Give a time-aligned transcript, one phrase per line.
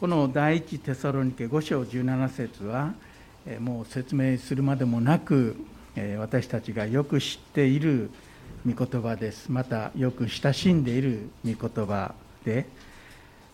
[0.00, 2.94] この第一テサロニケ5章17節は
[3.60, 5.56] もう説明するまでもなく
[6.18, 8.10] 私たちがよく知っている
[8.66, 9.52] 御言葉です。
[9.52, 12.12] またよく親しんでいる御言葉
[12.44, 12.66] で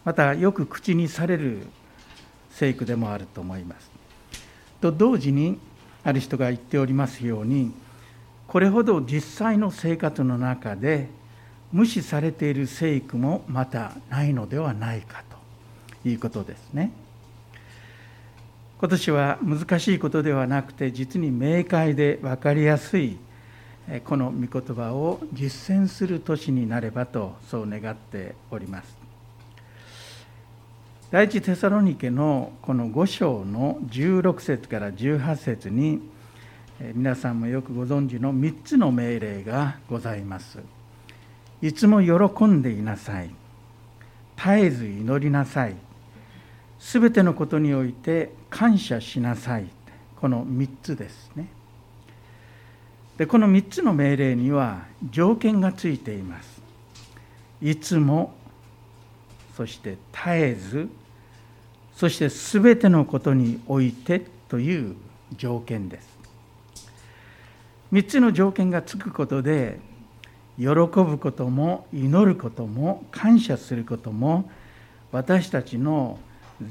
[0.02, 1.66] またよく口にされる
[2.50, 3.90] 聖句でもあると思います。
[4.80, 5.58] と同時に
[6.02, 7.70] ある人が言っておりますように
[8.46, 11.08] これほど実際の生活の中で
[11.70, 15.22] 無視されている聖句もまたないのではないか
[16.04, 16.92] いうことですね。
[18.78, 23.18] 今年は難しいことではなくて実に明快で分かりやすい
[24.04, 28.96] この御言葉を実践する年になればとそう願っております。
[31.10, 36.00] 第一テサロニケのこの5章の16節から18節に
[36.94, 40.60] 皆さんもよくご存知の3つの命令がございます。
[41.60, 43.30] いつも喜んでいなさい。
[44.36, 45.74] 絶えず祈りなさい。
[46.80, 49.66] すべてのことにおいて感謝しなさい。
[50.20, 51.46] この3つですね。
[53.18, 56.60] でこの3つの命令には条件がついています。
[57.60, 58.32] いつも、
[59.56, 60.88] そして絶えず、
[61.94, 64.96] そしてすべてのことにおいてという
[65.36, 66.08] 条件です。
[67.92, 69.78] 3つの条件がつくことで
[70.56, 74.50] 喜ぶことも祈ることも感謝することも
[75.12, 76.18] 私たちの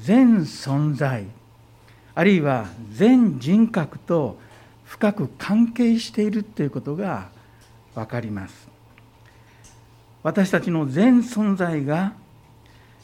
[0.04, 1.26] 全存在
[2.16, 4.38] あるいは全人格と
[4.86, 7.30] 深く関係しているということが
[7.96, 8.68] 分かります。
[10.22, 12.14] 私たちの全存在が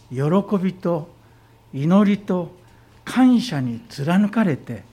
[0.09, 0.17] 喜
[0.61, 1.09] びと
[1.73, 2.53] 祈りと
[3.05, 4.83] 感謝に貫かれて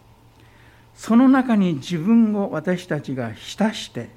[0.94, 4.10] その中に自分を私たちが浸して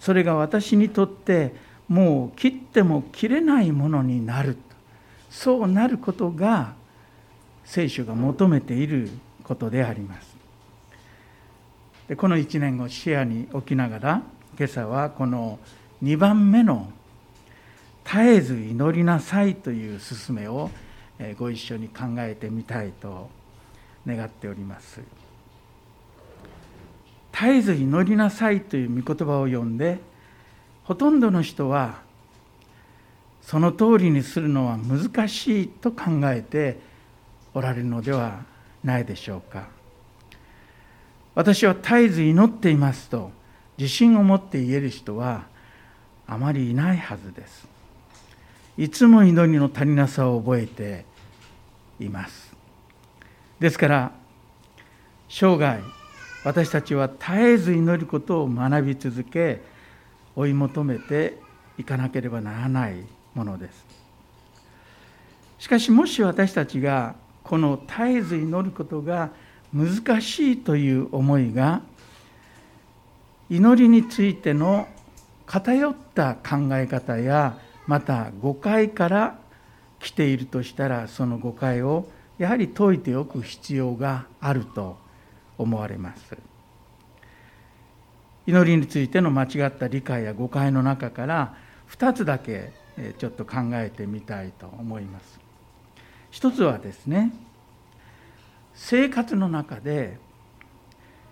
[0.00, 1.54] それが私にとって
[1.88, 4.56] もう切っても切れないものになる
[5.30, 6.74] そうなることが
[7.64, 9.10] 聖書が求めている
[9.44, 10.36] ことであります
[12.08, 14.22] でこの1年を視野に置きながら
[14.58, 15.58] 今朝はこの
[16.02, 16.90] 2番目の
[18.04, 20.70] 「絶えず祈りなさい」という勧めを
[21.38, 23.30] ご一緒に考えてみたいと
[24.06, 25.00] 願っております。
[27.32, 29.98] 絶えず祈りなさいという御言葉を読んで
[30.84, 32.02] ほとんどの人は
[33.40, 36.78] その通りにするのは難しいと考えて
[37.54, 38.44] おられるのでは
[38.82, 39.68] ないでしょうか。
[41.34, 43.30] 私は絶えず祈っていますと
[43.78, 45.46] 自信を持って言える人は
[46.26, 47.66] あまりいないはずです。
[48.76, 51.04] いつも祈りの足りなさを覚えて
[52.00, 52.52] います。
[53.60, 54.12] ですから
[55.28, 55.80] 生涯
[56.44, 59.62] 私たちは絶えず祈ることを学び続け
[60.34, 61.38] 追い求めて
[61.78, 63.04] いかなければならない
[63.34, 63.84] ものです。
[65.58, 67.14] しかしもし私たちが
[67.44, 69.30] この絶えず祈ることが
[69.74, 71.82] 難しいという思いが
[73.50, 74.88] 祈りについての
[75.46, 79.38] 偏った考え方やまた誤解から
[79.98, 82.06] 来ているとしたらその誤解を
[82.38, 84.96] やはり解いておく必要があると
[85.58, 86.36] 思われます。
[88.46, 91.54] 祈りについての間違った理解や誤解の中から
[91.90, 92.72] 2つだけ
[93.18, 95.41] ちょっと考えてみたいと思います。
[96.32, 97.30] 一つはですね
[98.74, 100.16] 生活の中で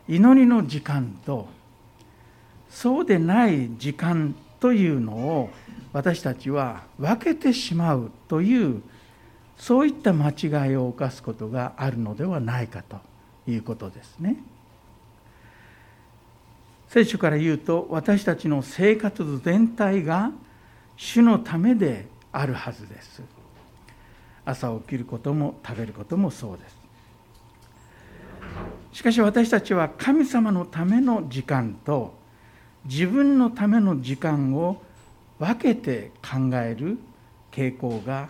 [0.06, 1.48] 祈りの時間と
[2.68, 5.50] そうでない時間というのを
[5.92, 8.82] 私たちは分けてしまうという
[9.56, 12.98] そういった間違いを犯すことがあるのではないかと
[13.48, 14.36] いうことですね。
[16.88, 20.32] 聖書から言うと私たちの生活全体が
[20.96, 23.22] 主のためであるはずです。
[24.50, 26.76] 朝起きることも食べることもそうです。
[28.92, 32.14] しかし私たちは神様のための時間と
[32.84, 34.82] 自分のための時間を
[35.38, 36.98] 分けて考える
[37.52, 38.28] 傾向が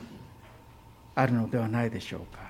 [1.14, 2.40] あるのではないでしょうか。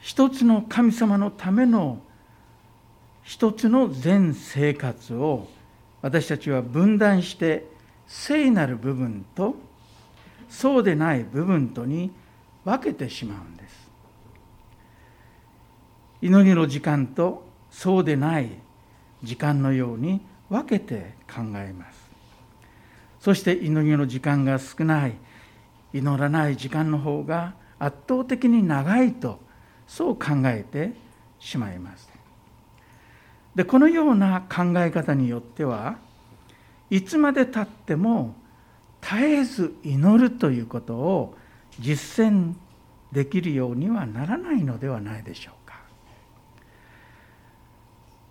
[0.00, 1.98] 一つの神様のための
[3.22, 5.48] 一つの全生活を
[6.02, 7.66] 私たちは分断して
[8.06, 9.54] 聖なる部分と
[10.54, 12.12] そうでない部分とに
[12.64, 13.90] 分けてしまうんです。
[16.22, 18.50] 祈りの時間とそうでない
[19.24, 22.08] 時間のように分けて考えます。
[23.18, 25.14] そして祈りの時間が少ない
[25.92, 29.40] 祈らない時間の方が圧倒的に長いと
[29.88, 30.92] そう考えて
[31.40, 32.08] しまいます。
[33.56, 35.98] でこのような考え方によっては
[36.90, 38.36] いつまでたっても
[39.04, 41.36] 絶えず祈るということを
[41.78, 42.54] 実践
[43.12, 45.78] できるようにはならないのではないでしょうか。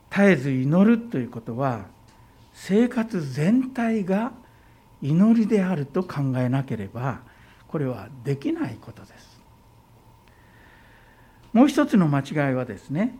[0.10, 1.86] 絶えず祈るということは
[2.54, 4.32] 生活全体が
[5.02, 7.22] 祈りであると考えなければ
[7.68, 9.40] これはできないことです。
[11.52, 13.16] もう一つの間違いはですね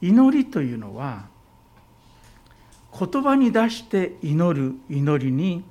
[0.00, 1.26] 祈りというのは
[2.96, 5.64] 言葉に出して祈る祈りに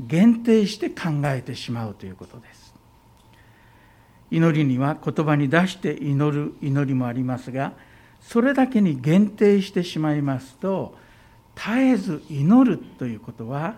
[0.00, 2.74] 限定して考えてしまうということです。
[4.30, 7.72] 祈りには言葉に出して祈る祈りもありますが
[8.20, 10.94] それだけに限定してしまいますと
[11.56, 13.76] 絶えず祈るということは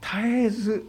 [0.00, 0.88] 絶えず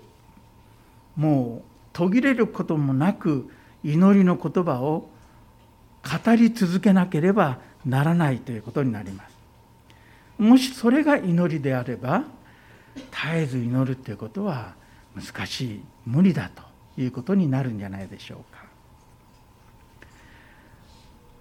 [1.16, 3.50] もう途切れることもなく
[3.84, 5.10] 祈りの言葉を
[6.04, 9.36] 語り続けなければならないということになります。
[10.38, 12.24] もしそれが祈りであれば
[12.96, 14.74] 絶えず祈るということは
[15.16, 16.64] 難しい無理だと
[17.02, 18.66] いうことになるんじゃないでしょうか。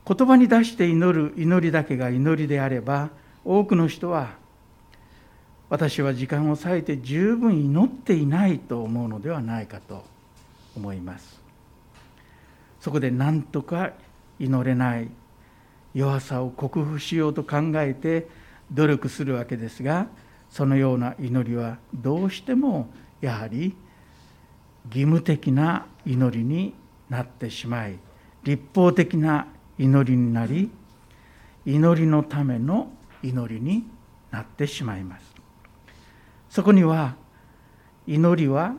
[0.07, 3.09] 言葉に出して祈る祈りだけが祈りであれば
[3.45, 4.35] 多くの人は
[5.71, 10.05] 私は時間を割いて十分祈っていないと思うのではないかと
[10.77, 11.41] 思います。
[12.81, 13.93] そこで何とか
[14.39, 15.09] 祈れない
[15.95, 18.29] 弱さを克服しようと考えて
[18.73, 20.07] 努力するわけですが
[20.55, 22.89] そのような祈りはどうしても
[23.21, 23.75] やはり
[24.87, 26.75] 義務的な祈りに
[27.11, 27.99] なってしまい
[28.45, 29.49] 立法的な
[29.79, 30.71] 祈りになり
[31.67, 33.83] 祈りのための祈りに
[34.31, 35.35] なってしまいます。
[36.49, 37.17] そこには
[38.07, 38.77] 祈りは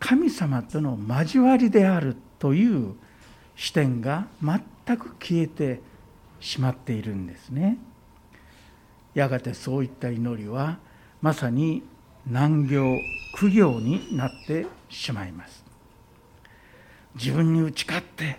[0.00, 2.96] 神様との交わりであるという
[3.54, 5.80] 視点が全く消えて
[6.40, 7.78] しまっているんですね。
[9.14, 10.84] やがてそういった祈りは
[11.20, 11.82] まさに
[12.26, 12.98] 難行
[13.34, 15.64] 苦行になってしまいます。
[17.14, 18.38] 自分に打ち勝って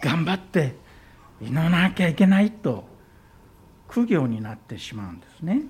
[0.00, 0.74] 頑張って
[1.40, 2.84] 祈らなきゃいけないと
[3.88, 5.62] 苦行になってしまうんですね。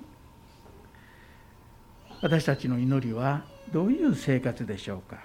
[2.21, 5.17] 私たちの祈りはどういう生活でしょうか。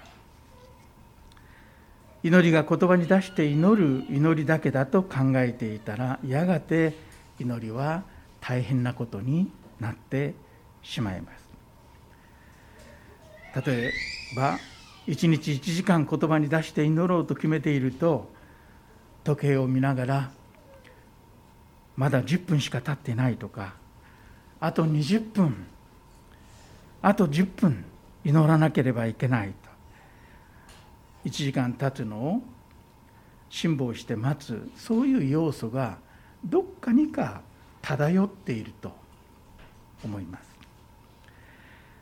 [2.22, 6.94] 祈りが言葉に出して祈る祈りだけだと考えていたらやがて
[7.38, 8.02] 祈りは
[8.40, 10.47] 大変なことになってしま
[10.82, 11.48] しまいます。
[13.66, 13.92] 例え
[14.36, 14.58] ば
[15.06, 18.30] 一日1時間言葉に出して祈ろうと決めていると
[19.24, 20.30] 時計を見ながら
[21.96, 23.74] まだ10分しか経ってないとか
[24.60, 25.66] あと20分
[27.00, 27.84] あと10分
[28.24, 29.68] 祈らなければいけないと。
[31.24, 32.42] 1時間経つのを
[33.50, 35.98] 辛抱して待つそういう要素が
[36.44, 37.42] どっかにか
[37.82, 38.92] 漂っていると
[40.04, 40.47] 思います。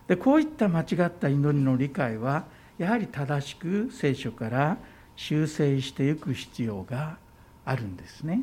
[0.08, 2.44] でこういった間違った祈りの理解は
[2.79, 4.76] やはり正しく聖書から
[5.17, 7.17] 修正していく必要が
[7.64, 8.43] あるんですね。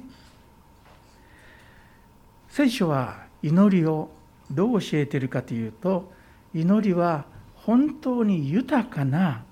[2.49, 4.09] 聖書は祈りを
[4.51, 6.11] どう教えているかというと
[6.53, 7.25] 祈りは
[7.55, 9.43] 本当に豊かな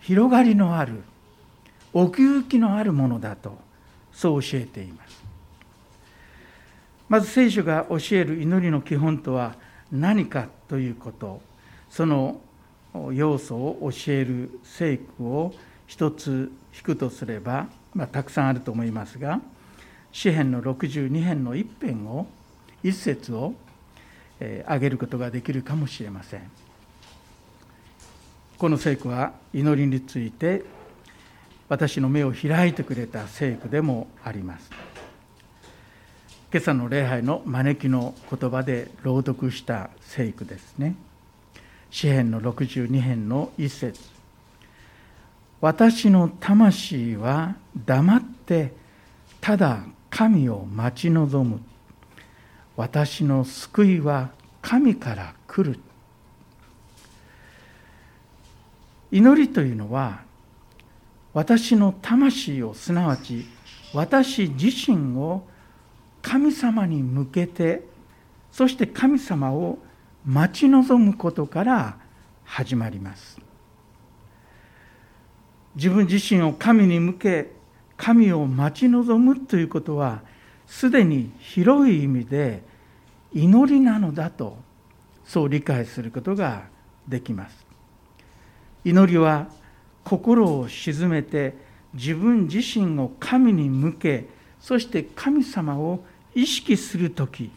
[0.00, 1.02] 広がりのある
[1.92, 3.58] 奥行きのあるものだと
[4.12, 5.24] そう教えています。
[7.08, 9.54] まず聖書が教える祈りの基本とは
[9.92, 11.40] 何かということ
[11.90, 12.40] その
[13.12, 15.54] 要素を教える聖句を
[15.86, 19.40] 一つ引くとすれば、まあ、たくさんあると思いますが
[20.12, 22.26] 詩編の62編の一編を
[22.82, 23.54] 一節を
[24.64, 26.50] 挙げることができるかもしれません。
[28.56, 30.64] この聖句は祈りについて
[31.68, 34.87] 私の目を開いてくれた聖句でもあります。
[36.50, 40.94] 今朝の礼拝の招きの言葉で朗読した聖句ですね。
[41.90, 44.00] 詩編の62編の一節。
[45.60, 48.72] 私の魂は黙って
[49.42, 51.60] ただ神を待ち望む。
[52.76, 54.30] 私の救いは
[54.62, 55.78] 神から来る。
[59.12, 60.22] 祈りというのは
[61.34, 63.44] 私の魂をすなわち
[63.92, 65.46] 私自身を
[66.22, 67.84] 神様に向けて
[68.50, 69.78] そして神様を
[70.24, 71.96] 待ち望むことから
[72.44, 73.38] 始まります。
[75.74, 77.52] 自分自身を神に向け
[77.96, 80.22] 神を待ち望むということは
[80.66, 82.62] すでに広い意味で
[83.32, 84.56] 祈りなのだと
[85.24, 86.64] そう理解することが
[87.06, 87.66] できます。
[88.84, 89.48] 祈りは
[90.04, 91.54] 心を静めて
[91.94, 94.28] 自分自身を神に向け
[94.68, 97.50] そして神様を意識する時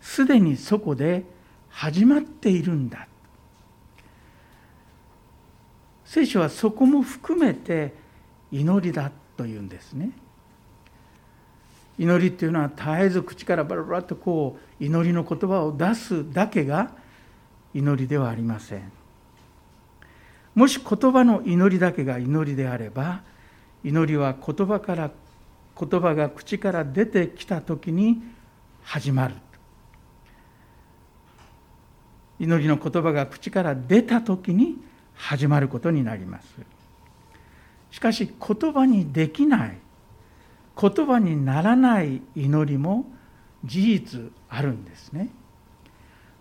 [0.00, 1.24] すでにそこで
[1.68, 3.08] 始まっているんだ。
[6.04, 7.92] 聖書はそこも含めて
[8.52, 10.12] 祈りだというんですね。
[11.98, 16.92] 祈りっていうのは絶えず口からバラバラとこう祈りの言葉を出すだけが
[17.74, 18.92] 祈りではありません。
[20.54, 23.22] もし言葉の祈りだけが祈りであれば
[23.82, 25.10] 祈りは言葉から
[25.78, 28.22] 言葉が口から出てきた時に
[28.82, 29.34] 始まる。
[32.38, 34.76] 祈りの言葉が口から出た時に
[35.14, 36.46] 始まることになります。
[37.90, 39.78] しかし言葉にできない
[40.80, 43.06] 言葉にならない祈りも
[43.64, 45.28] 事実あるんですね。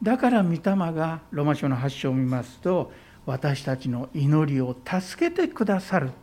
[0.01, 2.91] だから御霊がロマ書の発祥を見ますと
[3.25, 6.11] 私たちの祈りを助けてくださる。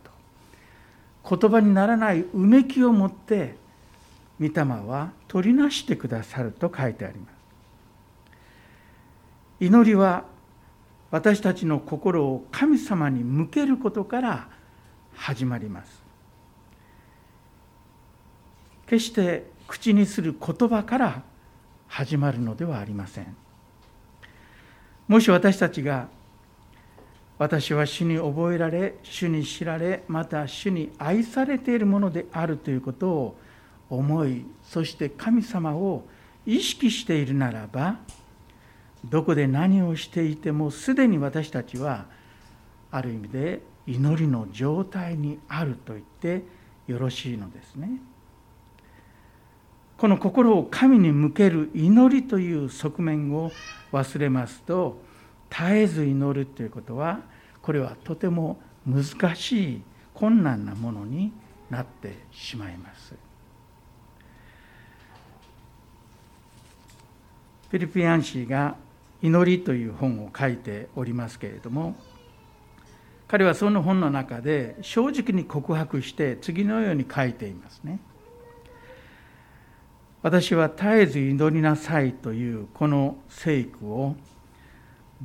[1.27, 3.55] 言葉にならないうめきを持って
[4.39, 7.31] 御霊は取りなしてくださると書いてあります。
[9.59, 10.25] 祈りは
[11.11, 14.47] 私たちの心を神様に向けることから
[15.13, 16.01] 始まります。
[18.87, 21.21] 決して口にする言葉から
[21.87, 23.35] 始まるのではありません。
[25.07, 26.07] もし私たちが
[27.41, 33.35] 私は主に覚えられ主に知られまた主に愛されているものであるということを
[33.89, 36.03] 思いそして神様を
[36.45, 37.97] 意識しているならば
[39.03, 42.05] どこで何をしていてもすでに私たちは
[42.91, 46.43] ある意味で祈りの状態にあると言って
[46.85, 47.89] よろしいのですね。
[49.97, 53.51] この心を神に向ける祈りという側面を
[53.91, 55.01] 忘れますと
[55.51, 57.19] 絶えず祈るということは
[57.61, 59.81] これはとても難しい
[60.13, 61.31] 困難なものに
[61.69, 63.15] なってしまいます。
[67.69, 68.75] フィリピアン氏が
[69.21, 71.95] 「祈り」という本を書いておりますけれども
[73.29, 77.99] 彼はその本の中で正直に告白して次のように書いていますね。
[80.21, 84.15] 私は絶えず祈りなさいというこの聖句を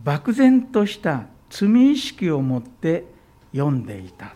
[0.03, 3.05] 漠然とした罪意識を持って
[3.53, 4.35] 読んでいたと。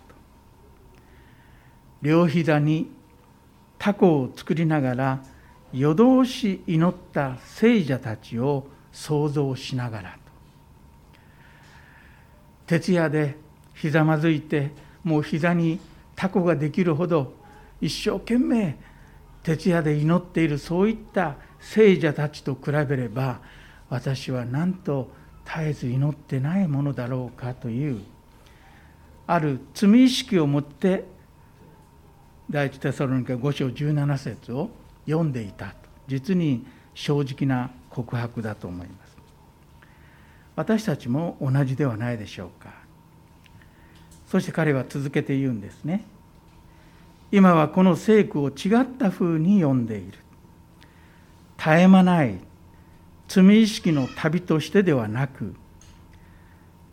[2.02, 2.90] 両膝に
[3.78, 5.22] タコを作りながら
[5.72, 10.18] 夜通し祈った聖者たちを想像しながらと。
[12.66, 13.36] 徹夜で
[13.74, 14.70] ひざまずいて
[15.04, 15.80] もう膝に
[16.14, 17.34] タコができるほど
[17.80, 18.78] 一生懸命
[19.42, 23.40] 徹夜で祈っているそういった聖者たちと比べれば
[23.88, 25.10] 私はなんと
[25.52, 28.00] 絶えず祈ってないものだろうかという
[29.26, 31.04] ある罪意識を持って
[32.48, 34.70] 第一テサロニカ5章17節を
[35.06, 35.74] 読んでいたと。
[36.08, 39.16] 実に正直な告白だと思います。
[40.56, 42.72] 私たちも同じではないでしょうか。
[44.26, 46.04] そして彼は続けて言うんですね。
[47.30, 50.18] 今はこの聖句を違った風に読んでいる。
[51.56, 52.40] 絶え間ない
[53.30, 55.54] 罪意識の旅としてではなく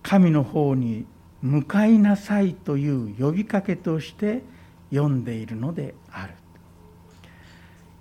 [0.03, 1.07] 神の方に
[1.41, 4.43] 向かいなさいという呼びかけとして
[4.91, 6.33] 読んでいるのである。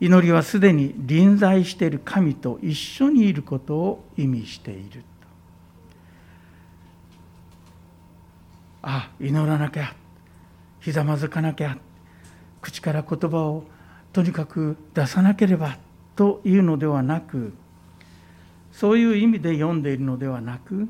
[0.00, 5.02] 祈りはすでに臨在している神と一緒にいることを意味している
[8.82, 9.94] あ祈らなきゃ
[10.80, 11.78] ひざまずかなきゃ
[12.60, 13.64] 口から言葉を
[14.12, 15.78] とにかく出さなければ
[16.14, 17.54] というのではなく
[18.76, 20.86] そういう意味で読んでいるのではなく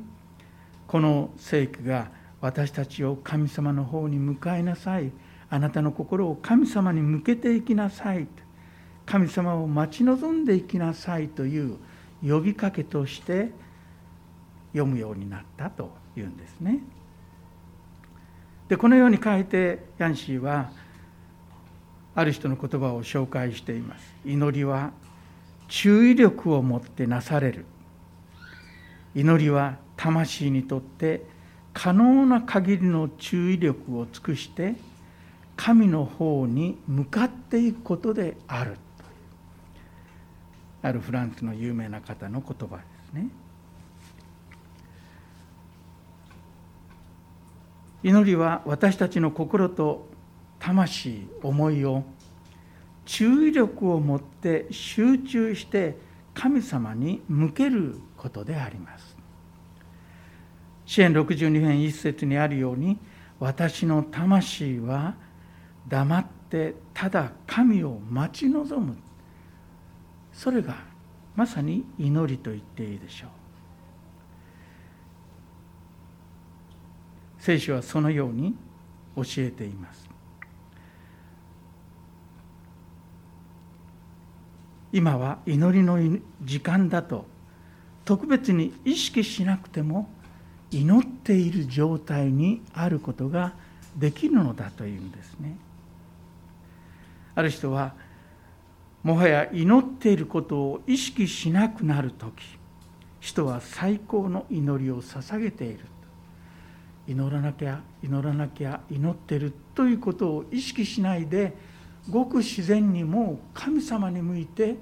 [0.87, 5.13] この聖句が私たちを神様の方に向かいなさい
[5.49, 8.27] あなたの心を神様に向けていきなさい
[9.05, 11.77] 神様を待ち望んでいきなさいという
[12.21, 13.51] 呼びかけとして
[14.73, 16.79] 読むようになったというんですね。
[18.67, 20.71] でこのように書いてヤンシーは
[22.13, 24.13] ある人の言葉を紹介しています。
[24.25, 24.91] 祈りは
[25.69, 27.65] 注意力を持ってなされる
[29.17, 31.25] 祈りは魂にとって
[31.73, 34.75] 可能な限りの注意力を尽くして
[35.55, 38.79] 神の方に向かっていくことであるという
[40.83, 43.29] あるフランスの有名な方の言葉ですね。
[48.03, 50.07] 祈りは私たちの心と
[50.59, 52.03] 魂思いを
[53.05, 55.97] 注意力を持って集中して
[56.35, 59.06] 神様に向けることであります。
[60.87, 62.97] 支援62編一節にあるように
[63.39, 65.15] 私の魂は
[65.87, 68.97] 黙ってただ神を待ち望む。
[70.31, 70.77] それが
[71.35, 73.29] まさに祈りと言っていいでしょう。
[77.39, 78.55] 聖書はそのように
[79.17, 80.07] 教えています。
[84.93, 85.99] 今は祈りの
[86.41, 87.25] 時間だと
[88.05, 90.09] 特別に意識しなくても
[90.71, 93.53] 祈っている状態にあることが
[93.95, 95.57] できるのだというんですね。
[97.35, 97.93] ある人は
[99.03, 102.43] もはや祈っていることを意識しなくなる時
[103.19, 105.79] 人は最高の祈りを捧げている
[107.07, 111.55] 祈らなきゃ祈らなきゃ祈ってるということを意識しないで
[112.09, 114.75] ごく自然にもう神様に向いて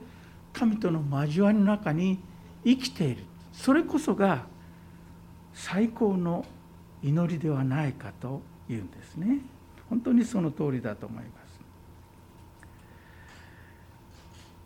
[0.54, 2.20] 神との交わりの中に
[2.64, 4.46] 生きているそれこそが
[5.56, 6.46] 最高の
[7.02, 9.40] 祈りではないかというんですね。
[9.90, 11.60] 本当にその通りだと思います。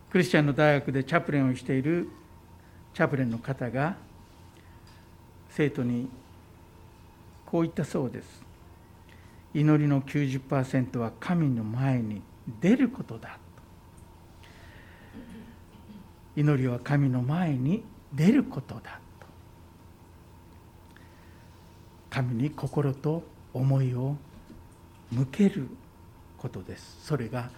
[0.09, 2.09] クリスチャンの大学でチャプレンをしている
[2.93, 3.95] チャプレンの方が
[5.51, 6.09] 生徒に
[7.45, 8.43] こう言ったそうです。
[9.53, 12.21] 祈りの90%は神の前に
[12.59, 13.37] 出ることだ
[16.35, 19.25] 祈りは神の前に出ることだと
[22.09, 23.23] 神に心と
[23.53, 24.15] 思いを
[25.11, 25.67] 向ける
[26.37, 27.05] ことです。
[27.05, 27.49] それが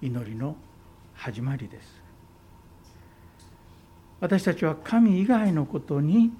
[0.00, 0.56] 祈りの
[1.14, 2.02] 始まりです。
[4.20, 6.32] 私たちは神以外のことに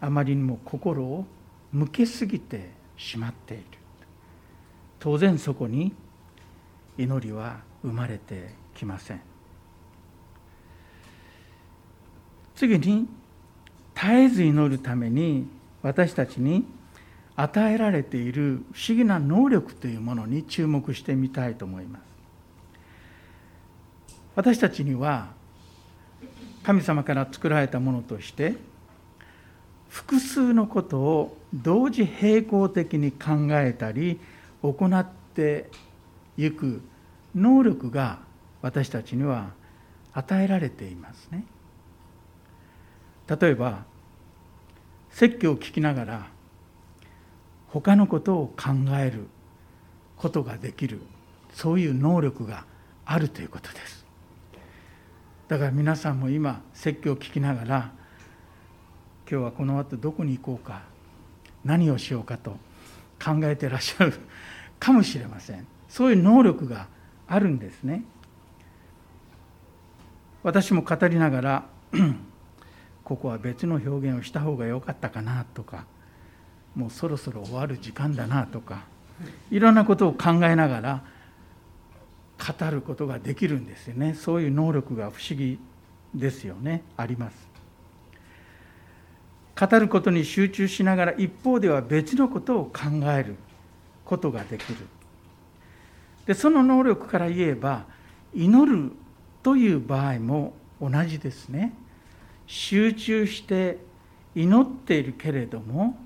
[0.00, 1.26] あまりにも心を
[1.72, 3.64] 向けすぎてしまっている。
[4.98, 5.92] 当然そこに
[6.96, 9.20] 祈りは生まれてきません。
[12.56, 13.06] 次に
[13.94, 15.46] 絶えず祈るために
[15.82, 16.64] 私たちに
[17.40, 22.02] 与えられている不思議な能力というものに注目してみたいと思います
[24.34, 25.28] 私たちには
[26.64, 28.54] 神様から作られたものとして
[29.88, 34.18] 複数のことを同時並行的に考えたり
[34.60, 35.70] 行って
[36.36, 36.82] いく
[37.36, 38.18] 能力が
[38.62, 39.50] 私たちには
[40.12, 41.44] 与えられていますね。
[43.28, 43.84] 例えば
[45.10, 46.26] 説教を聞きながら
[47.68, 49.26] 他のことを考える
[50.16, 51.00] ことができる
[51.52, 52.64] そういう能力が
[53.04, 54.06] あるということです。
[55.48, 57.92] だから皆さんも今説教を聞きながら
[59.30, 60.82] 今日はこの後どこに行こうか
[61.64, 62.52] 何をしようかと
[63.22, 64.14] 考えてらっしゃる
[64.78, 65.66] かもしれません。
[65.88, 66.88] そういう能力が
[67.26, 68.04] あるんですね。
[70.42, 71.64] 私も語りながら
[73.04, 75.86] ここは別の表現をした方が良かったかなとか
[76.74, 78.84] もうそろそろ終わる時間だなとか
[79.50, 81.02] いろんなことを考えながら
[82.38, 84.14] 語ることができるんですよね。
[84.14, 85.58] そういう能力が不思議
[86.14, 86.82] ですよね。
[86.96, 87.48] あります。
[89.58, 93.34] 語ることに集中しながら一方では別のことを考える
[94.04, 94.86] ことができる。
[96.26, 97.86] でその能力から言えば
[98.32, 98.92] 祈る
[99.42, 101.74] という場合も同じですね。
[102.46, 103.78] 集中して
[104.36, 105.98] 祈っているけれども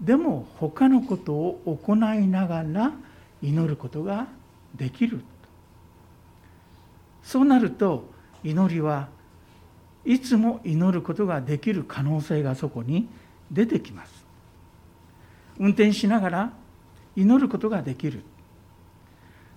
[0.00, 2.92] でも他のことを行いながら
[3.42, 4.26] 祈ることが
[4.74, 5.22] できる。
[7.22, 8.08] そうなると
[8.44, 9.08] 祈りは
[10.04, 13.08] いつも祈ることができる可能性がそこに
[13.50, 14.24] 出てきます。
[15.58, 16.52] 運転しながら
[17.16, 18.22] 祈ることができる。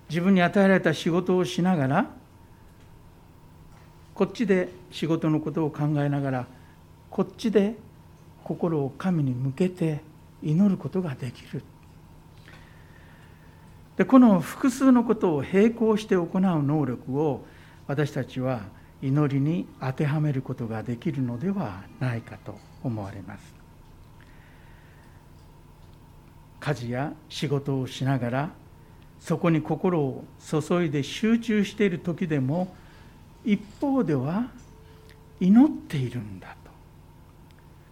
[0.09, 2.09] 自分に与えられた仕事をしながら
[4.15, 6.47] こっちで仕事のことを考えながら
[7.11, 7.75] こっちで
[8.43, 10.01] 心を神に向けて
[10.41, 11.63] 祈ることができる。
[13.97, 16.29] でこの複数のことを並行して行う
[16.63, 17.45] 能力を
[17.85, 18.61] 私たちは
[19.01, 23.53] 祈りに当てはめることができるのではないかと思われます。
[26.59, 28.49] 家事や仕事をしながら
[29.19, 32.73] そこに心を注いで集中している時でも
[33.43, 34.49] 一方では
[35.39, 36.68] 祈っているんだと。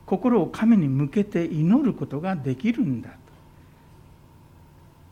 [0.07, 3.15] 心を神に向けて祈ることができるんだと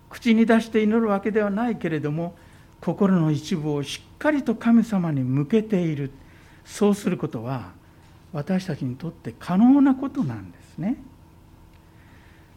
[0.10, 2.36] 口に出して祈るわけではないけれども
[2.82, 6.12] 心の一部をしっかりと神様に向けている
[6.64, 7.74] そうすることは
[8.32, 10.98] 私たちにとって可能なことなんですね。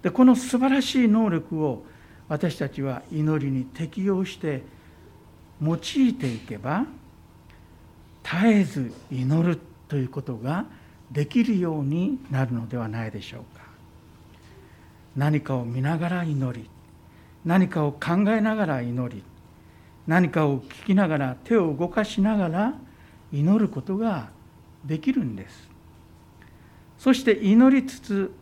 [0.02, 1.84] でこの素晴らしい能力を
[2.28, 4.62] 私たちは祈りに適用して
[5.60, 5.78] 用い
[6.14, 6.84] ていけば
[8.22, 10.66] 絶えず祈るということが
[11.10, 13.64] できるようになるのではないでしょうか。
[15.16, 16.68] 何かを見ながら祈り
[17.44, 19.22] 何かを考えながら祈り
[20.06, 22.74] 何かを聞きながら手を動かしながら
[23.32, 24.28] 祈ることが
[24.84, 25.68] できるんです。
[26.98, 28.32] そして祈りつつ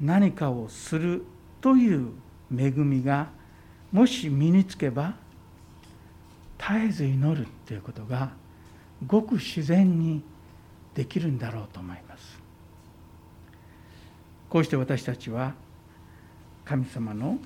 [0.00, 1.24] 何かをする
[1.60, 2.12] という
[2.56, 3.28] 恵みが
[3.92, 5.14] もし身につけば
[6.58, 8.30] 絶えず祈るということが
[9.06, 10.22] ごく自然に
[10.98, 12.40] できるんだろうと思います。
[14.50, 15.54] こうして私たちは
[16.64, 17.38] 神様の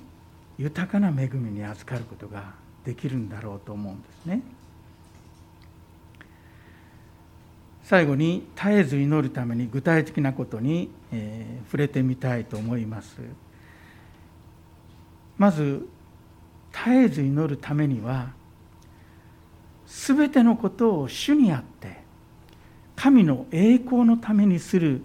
[0.57, 4.41] 豊かな恵みに預かることができるんだろうと思うんですね。
[7.83, 13.17] 最後に絶えず祈るために具体的なことに、えー、触れてみたいと思います。
[15.37, 15.87] まず
[16.71, 18.31] 絶えず祈るためには
[19.85, 22.01] 全てのことを主にあって
[23.03, 25.01] 神の栄光のためにする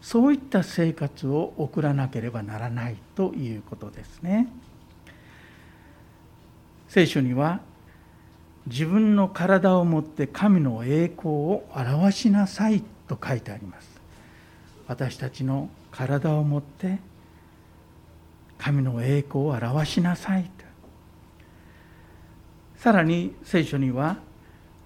[0.00, 4.48] そういった生活を送らなければならないということですね。
[6.88, 7.60] 聖書には
[8.66, 14.00] 自分の体をもって神の栄光を表しなさいと書いてあります。
[14.88, 17.00] 私たちの体をもって
[18.56, 20.64] 神の栄光を表しなさいと。
[22.78, 24.16] さらに聖書には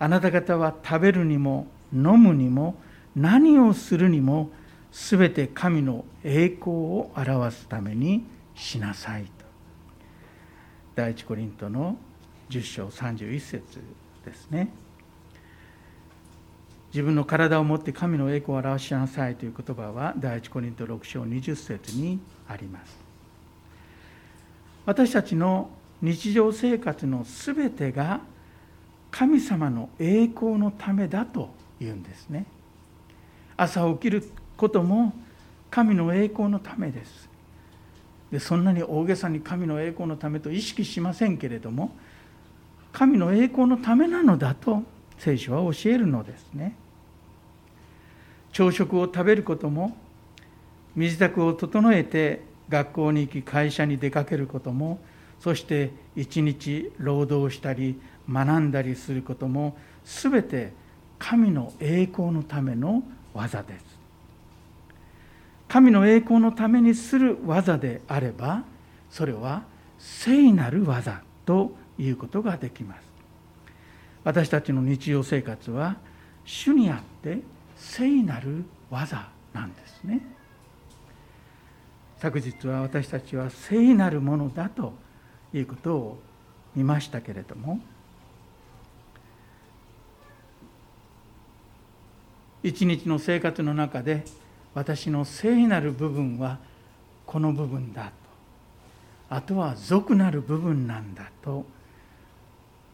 [0.00, 2.77] あなた方は食べるにも飲むにも
[3.14, 4.51] 何をするにも
[4.92, 9.31] すべて神の栄光を表すためにしなさいと
[10.94, 11.96] 第一コリントの
[12.51, 13.81] 10章31節
[14.25, 14.68] ですね。
[16.92, 22.18] 自分の体を持って神の栄光を表しなさいという言葉は第一コリント6章20節に
[22.49, 22.96] あります。
[24.87, 25.68] 私たちの
[26.01, 28.20] 日常生活のすべてが
[29.11, 32.47] 神様の栄光のためだと言うんですね。
[33.57, 34.23] 朝起きる
[34.57, 35.12] ことも
[35.71, 37.29] 神の栄光のためです。
[38.31, 41.93] でそんなに大げさに神の栄光のためと意識しませんけれども
[42.93, 44.83] 神の栄光のためなのだと
[45.19, 46.77] 聖書は教えるのですね。
[48.53, 49.97] 朝食を食べることも
[50.95, 54.99] 身支度を整えて学校に行き会社に出かけることも
[55.41, 60.73] そして一日労働したり学んだりすることも全て
[61.18, 63.02] 神の栄光のための
[63.35, 63.85] 技です。
[65.68, 68.62] 神の栄光のためにする技であれば
[69.11, 69.62] それは
[69.98, 73.00] 聖なる技ということができます。
[74.24, 75.96] 私たちの日常生活は
[76.44, 77.40] 主にあって
[77.76, 80.20] 聖なる技なんですね。
[82.18, 84.94] 昨日は私たちは聖なるものだと
[85.52, 86.18] いうことを
[86.74, 87.81] 見ましたけれども
[92.66, 94.24] 一日の生活の中で
[94.74, 96.59] 私の聖なる部分は
[97.24, 98.11] この部分だと。
[99.31, 101.64] あとは俗なる部分なんだと。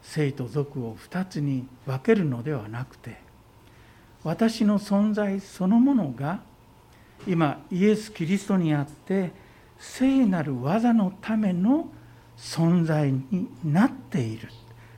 [0.03, 3.17] 聖と俗を二つに分けるのではなくて
[4.23, 6.41] 私の存在そのものが
[7.25, 9.31] 今イエス・キリストにあって
[9.79, 11.87] 聖なる技のための
[12.37, 14.49] 存在になっている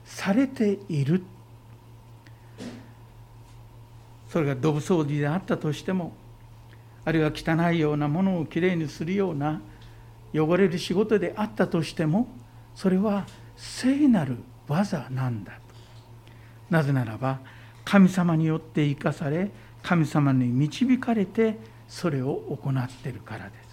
[0.04, 1.22] されている
[4.28, 6.12] それがドブ掃除であったとしても
[7.04, 9.60] あるいは汚いようなものをきれいにするような
[10.34, 12.26] 汚れる仕事であったとしても
[12.74, 15.60] それは聖なる技なんだと。
[16.68, 17.38] なぜならば
[17.84, 19.50] 神様によって生かされ
[19.82, 23.66] 神様に導かれてそれを行っているからです。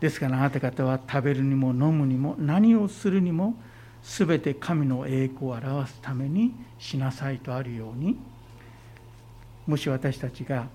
[0.00, 3.54] ですからあなた方は食べるにも飲むにも何をするにも
[4.02, 8.16] 全て神の栄光を表すためにしなさいとあるように
[9.66, 10.68] もし私たちが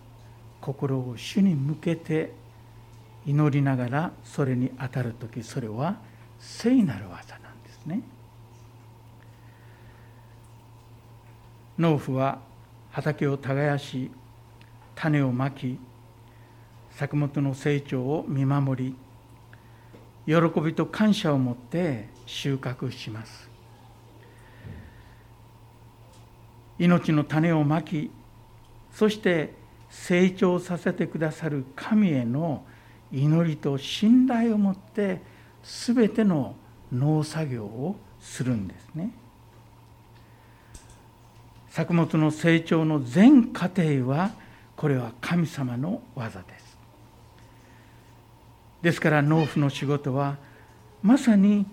[0.59, 2.33] 心を主に向けて
[3.25, 5.97] 祈りながらそれに当たる時それは
[6.39, 8.01] 聖なる技なんですね。
[11.77, 12.39] 農夫は
[12.91, 14.11] 畑を耕し
[14.95, 15.79] 種をまき
[16.91, 18.95] 作物の成長を見守り
[20.25, 23.49] 喜びと感謝を持って収穫します
[26.77, 28.11] 命の種をまき
[28.93, 29.53] そして
[29.89, 32.63] 成長させてくださる神への
[33.11, 35.21] 祈りと信頼を持って
[35.63, 36.55] 全ての
[36.91, 39.11] 農作業をするんですね。
[41.69, 44.31] 作物の成長の全過程は
[44.75, 46.77] これは神様の技です。
[48.81, 50.37] ですから農夫の仕事は
[51.03, 51.65] まさに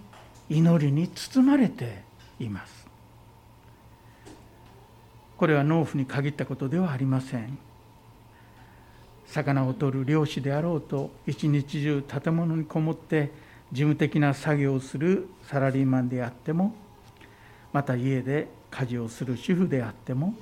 [0.49, 2.03] 祈りに包まれて
[2.39, 2.78] います。
[5.39, 7.57] これは農夫に限ったことではありません。
[9.27, 13.31] 魚を取る漁師であろうと一日中建物にこもって
[13.71, 16.75] 事務的な作業をするサラリーマンであっても
[17.73, 20.35] また家で家事をする主婦であっても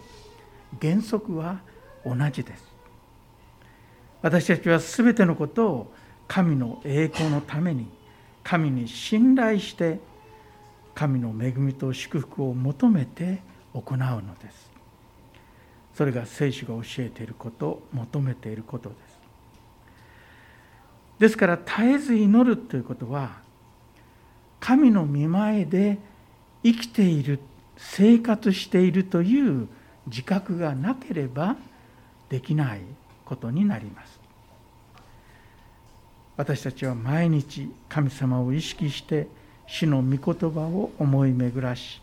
[0.80, 1.60] 原則は
[2.04, 2.64] 同じです。
[4.22, 5.92] 私たちは全てのことを
[6.26, 7.88] 神の栄光のために
[8.42, 10.00] 神に信頼して
[10.94, 13.42] 神の恵みと祝福を求めて
[13.74, 14.65] 行うのです。
[15.96, 19.18] それが聖書が教えていること求めていることです。
[21.18, 23.38] ですから絶えず祈るということは
[24.60, 25.96] 神の見前で
[26.62, 27.40] 生きている
[27.78, 29.68] 生活しているという
[30.06, 31.56] 自覚がなければ
[32.28, 32.80] できない
[33.24, 34.20] ことになります。
[36.36, 39.28] 私たちは毎日神様を意識して
[39.66, 42.02] 主の御言葉を思い巡らし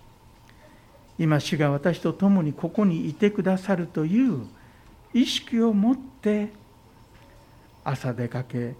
[1.18, 4.46] 今主が私と共にここにいてくださるという
[5.14, 6.50] 意識を持って
[7.84, 8.76] 朝出かけ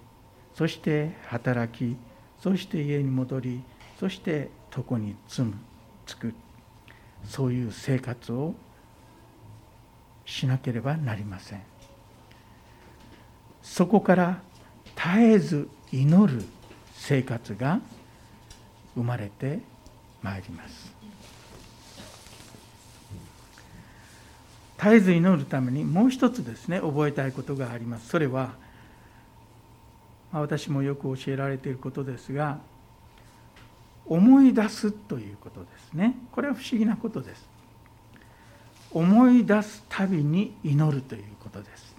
[0.54, 1.96] そして働き
[2.40, 3.62] そして家に戻り
[3.98, 5.54] そして床に積む
[6.06, 6.34] つく
[7.24, 8.54] そういう生活を
[10.26, 11.62] しなければなりません。
[13.62, 14.42] そこから
[14.94, 16.44] 絶えず祈る
[16.94, 17.80] 生活が
[18.94, 19.60] 生まれて
[20.22, 20.93] まいります。
[24.76, 28.08] 絶えず祈るためにもう一つですね覚えたいことがあります。
[28.08, 28.54] それは
[30.32, 32.58] 私もよく教えられていることですが
[34.06, 36.16] 思い出すということですね。
[36.32, 37.46] これは不思議なことです。
[38.90, 41.94] 思い出すたびに祈るということです。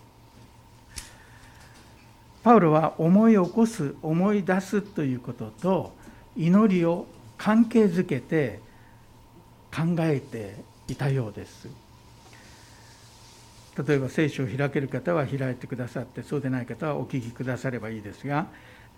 [2.44, 5.94] パウロは思い起こす思い出すということと
[6.38, 7.08] 祈りを
[7.38, 8.60] 関係づけて
[9.74, 11.68] 考えていたようです。
[13.78, 18.48] 例えば聖書を開ける方は開いてくださってそうでない方はお聞きくださればいいですが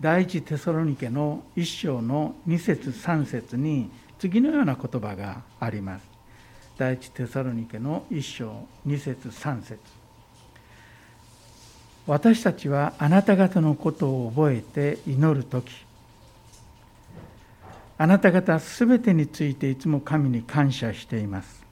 [0.00, 6.04] 第一テソロニケの一章の2節3節に次のような言葉があります。
[6.76, 9.78] 第一テソロニケの一章2節3節。
[12.06, 15.72] 私たちはあなた方のことを覚えて祈る時。
[17.96, 21.67] あなた方すべてについていつも神に感謝しています。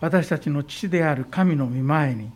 [0.00, 2.30] 私たちの父である神の御前に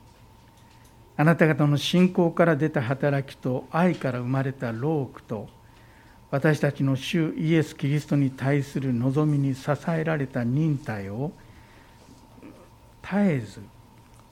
[1.16, 5.48] あなた方の信仰から出た働きと愛から生まれた労苦と
[6.30, 11.32] 私たちの主イエス・キリストに対する望みに支えられた忍耐を
[13.02, 13.60] 絶えず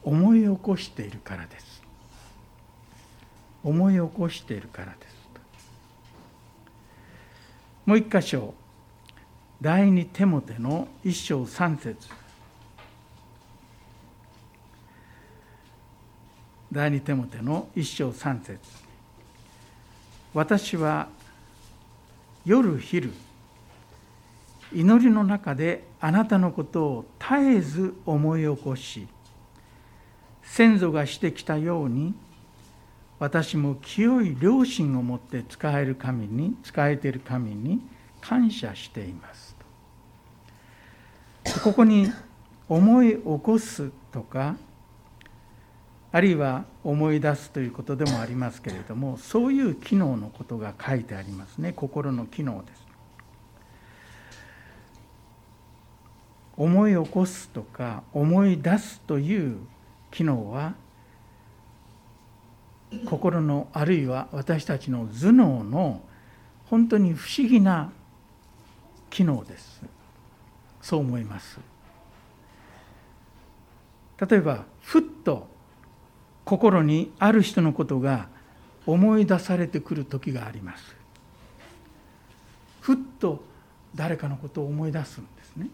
[0.03, 1.83] 思い起こしているからです。
[3.65, 5.19] 思い起こしているからです。
[7.85, 8.55] もう一箇所
[9.61, 12.09] 第二テモテの一章三節
[16.71, 18.59] 第二テモテの一章三節。
[20.35, 21.09] 私は
[22.45, 23.11] 夜昼
[24.73, 29.09] 祈りの中であなたのことを絶えず思い起こし
[30.43, 32.15] 先祖がしてきたように
[33.19, 37.81] 私も清い良心を持って使える神に使えている神に
[38.21, 39.57] 感謝しています
[41.65, 42.13] ここに
[42.69, 44.57] 思い起こすとか
[46.11, 51.73] あるいは思い出すということでもありますけれどもそういう機能のことが書いてありますね。
[51.75, 52.89] 心の機能です。
[56.57, 59.59] 思い起こすとか思い出すという
[60.11, 60.75] 機能は
[63.05, 66.01] 心のあるいは私たちの頭脳の
[66.67, 67.93] 本当に不思議な
[69.11, 69.83] 機能です。
[70.81, 71.61] そう思います。
[74.29, 75.47] 例えばふっと
[76.49, 78.27] 心にある人のことが
[78.87, 80.97] 思い出されてくる時があります。
[82.81, 83.45] ふっと
[83.95, 85.69] 誰かのことを思い出すんですね。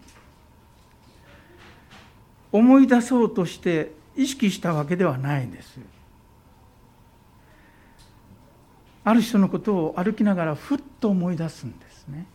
[2.51, 5.79] 思い出そうとして意識したわけではないんです。
[9.05, 12.25] ある人のことを歩きながらふっと思い出すんですね。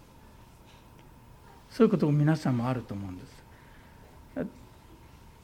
[1.68, 4.46] そういうことを皆さんもあると思うんです。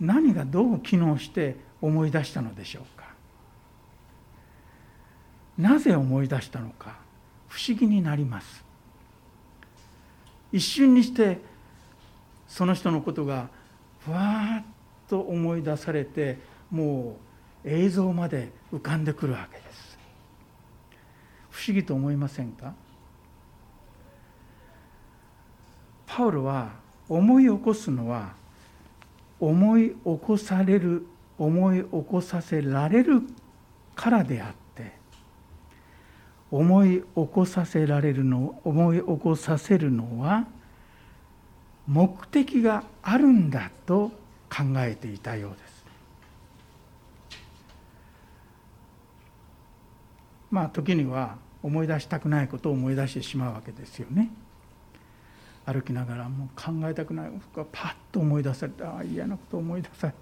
[0.01, 3.07] 何がどう機能して思い出したのでしょうか。
[5.59, 6.97] なぜ思い出したのか
[7.49, 8.65] 不思議になります。
[10.53, 11.41] 一瞬にして
[12.47, 13.49] その人のことが
[14.05, 14.65] ふわっ
[15.09, 16.39] と思い出されて
[16.71, 17.17] も
[17.65, 19.99] う映像まで浮かんでくるわけです。
[21.51, 22.75] 不思議と思いませんか？
[26.07, 26.71] パウロは
[27.09, 28.35] 思い起こすのは
[29.41, 31.07] 思い起こされる
[31.39, 33.23] 思い起こさせられる
[33.95, 34.93] からであって
[36.51, 40.47] 思い起こさせられるの思い起こさせるのは
[41.87, 44.11] 目的があるんだと
[44.49, 45.77] 考えていたようです
[50.51, 54.31] まあ時には思い出したくないことを思い出してしまうわけですよね。
[55.67, 57.31] 歩きながらもう考えたくない。
[57.31, 60.13] ことがパッと思い出されてああ嫌なこと思い出さ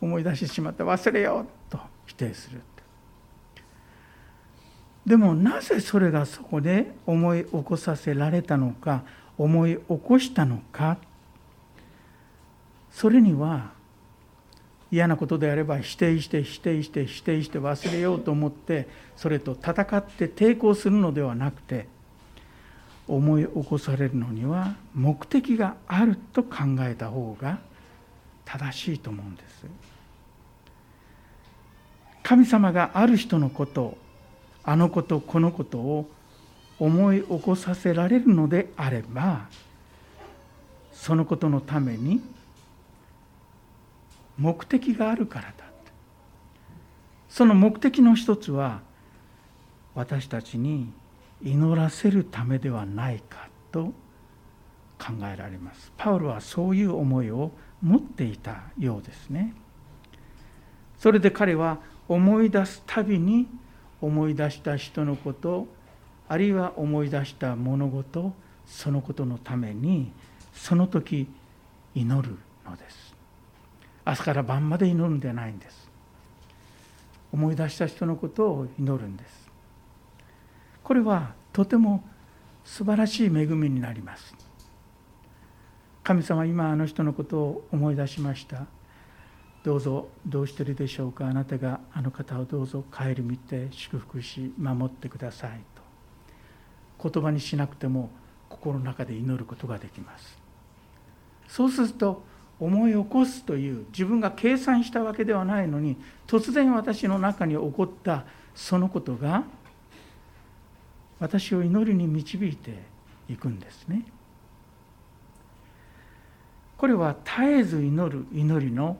[0.00, 0.84] 思い出してしまった。
[0.84, 2.60] 忘れようと否定する
[5.08, 9.04] でもなぜそれがそこで思い起こさせられたのか
[9.38, 10.98] 思い起こしたのか
[12.90, 13.70] それには
[14.90, 21.88] 嫌なことであれば否定して否定して否定して忘れようと思ってそれと戦って抵抗するのではなくて
[23.08, 27.58] 思い起こされるのには目的があると考えた方が
[28.44, 29.66] 正しいと思うんです。
[32.22, 33.96] 神様がある人のこと
[34.62, 36.10] あのことこのことを
[36.78, 39.48] 思い起こさせられるのであれば
[40.92, 42.20] そのことのために
[44.36, 45.68] 目的があるからだ
[47.28, 48.80] その目的の一つは
[49.94, 50.90] 私たちに
[51.42, 53.92] 祈らせるためではないかと
[54.98, 55.92] 考えられます。
[55.96, 59.54] パウロはそういう思いを持っていたようですね。
[60.98, 63.46] それで彼は思い出すたびに
[64.00, 65.68] 思い出した人のこと
[66.28, 68.32] あるいは思い出した物事
[68.66, 70.12] そのことのために
[70.52, 71.28] その時
[71.94, 73.14] 祈るのです。
[74.04, 75.88] 朝から晩まで祈るんではないんです。
[77.32, 79.47] 思い出した人のことを祈るんです。
[80.88, 82.02] これはとても
[82.64, 84.34] 素晴らしい恵みになります。
[86.02, 88.64] 神様今あの人のことを思い出しました。
[89.62, 91.26] どうぞどうしてるでしょうか。
[91.26, 95.60] あなたがあの方をどうぞ顧みて祝福し守ってください
[96.98, 97.10] と。
[97.10, 98.08] 言葉にしなくても
[98.48, 100.38] 心の中で祈ることができます。
[101.48, 102.24] そうすると
[102.58, 108.24] 思い起こすという自分が計算したわけではないのに突然私の中に起こった
[108.54, 109.44] そのことが
[111.20, 112.82] 私を祈りに導いて
[113.28, 114.04] いくんですね。
[116.76, 118.96] これは絶えず祈る祈りの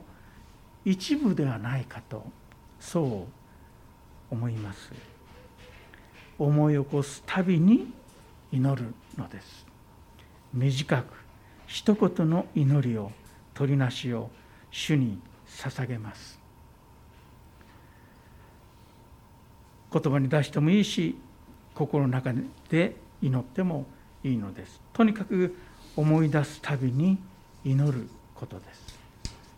[0.83, 2.25] 一部ではないかと
[2.79, 3.27] そ
[4.31, 4.91] う思います。
[6.37, 7.91] 思い起こすたびに
[8.51, 9.65] 祈るのです。
[10.53, 11.13] 短く
[11.67, 13.11] 一言の祈りを
[13.53, 14.29] 取りなしを
[14.71, 16.39] 主に捧げます。
[19.91, 21.15] 言葉に出してもいいし
[21.79, 22.33] 心の中
[22.69, 23.85] で祈っても
[24.21, 24.81] いいのです。
[24.91, 25.55] とにかく
[25.95, 27.17] 思い出すたびに
[27.63, 28.99] 祈ることです。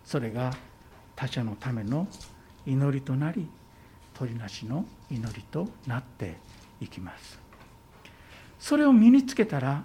[0.05, 0.53] それが
[1.15, 2.07] 他者のための
[2.67, 3.47] 祈りとなり
[4.13, 6.37] 鳥なしの祈りとなって
[6.79, 7.39] いきます。
[8.59, 9.83] それを身につけたら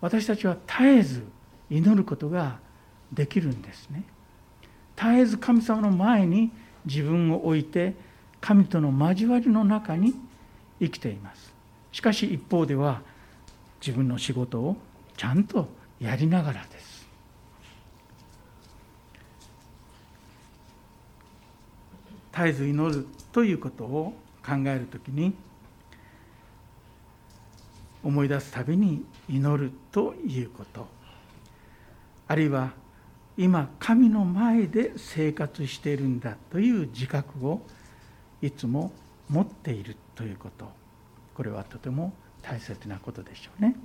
[0.00, 1.26] 私たちは絶えず
[1.68, 2.60] 祈ることが
[3.12, 4.04] できるんですね。
[4.94, 6.52] 絶えず神様の前に
[6.84, 7.96] 自分を置いて
[8.40, 10.14] 神との交わりの中に
[10.80, 11.54] 生きています。
[11.92, 13.00] しかし一方では
[13.80, 14.76] 自分の仕事を
[15.16, 15.68] ちゃんと
[16.00, 17.06] やりながらです。
[22.32, 24.12] 絶えず祈るということを
[24.44, 25.34] 考えるときに
[28.04, 30.86] 思い出すたびに祈るということ。
[32.28, 32.72] あるいは
[33.38, 37.62] 今神の前で生活しているんだという自覚を
[38.42, 40.68] いつも持持っているということ
[41.34, 42.12] これはとても
[42.42, 43.76] 大切なことでしょうね。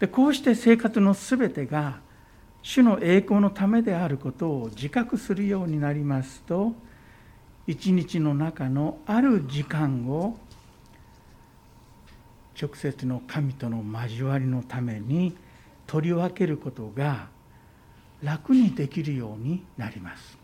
[0.00, 2.00] でこうして生活の全てが
[2.62, 6.72] 主の栄光のためであることを自覚するようになりますと
[7.66, 10.36] 一日の中のある時間を
[12.60, 15.36] 直接の神との交わりのために
[15.86, 17.28] 取り分けることが
[18.22, 20.38] 楽にできるようになります。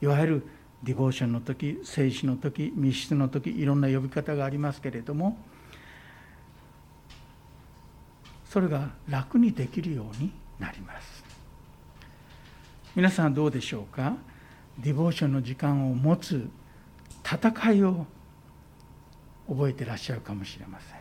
[0.00, 0.46] いわゆる
[0.82, 5.38] ディボーションの時聖史の時密室の時いろんな呼び方がありますけれども
[8.44, 11.24] それが楽にできるようになります。
[12.94, 14.14] 皆さんどうでしょうか？
[14.78, 16.50] ディボーションの時間を持つ
[17.24, 18.06] 戦いを
[19.48, 20.98] 覚えてらっしゃるかもしれません。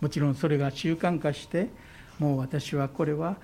[0.00, 1.70] もちろんそれが習慣化して
[2.18, 3.36] もう私はこれは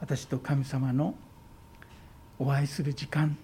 [0.00, 1.14] 私と神様の
[2.38, 3.36] お会いする時間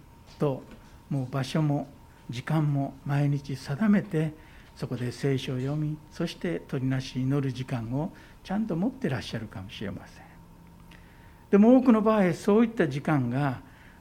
[0.42, 0.64] と
[1.08, 1.86] もう場所も
[2.28, 4.34] 時間も毎日定めて
[4.74, 8.10] そこで聖書を読みそして取りなし祈る時間を
[8.42, 10.24] ちゃんと持ってらっしゃるかもしれません。
[11.50, 13.60] でも多くの場合そういった時間が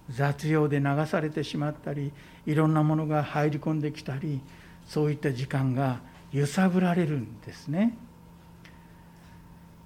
[0.09, 2.11] 雑用で流されてしまったり
[2.47, 4.41] いろんなものが入り込んできたり
[4.87, 5.99] そういった時間が
[6.31, 7.95] 揺さぶられるんですね。